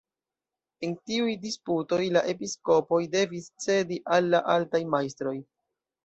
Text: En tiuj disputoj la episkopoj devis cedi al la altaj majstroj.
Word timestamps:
En 0.85 0.93
tiuj 1.09 1.33
disputoj 1.41 1.99
la 2.15 2.23
episkopoj 2.33 2.99
devis 3.15 3.45
cedi 3.65 3.99
al 4.17 4.31
la 4.37 4.41
altaj 4.55 4.81
majstroj. 4.95 5.35